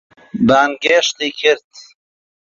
[0.47, 1.69] بانگێشتی کرد.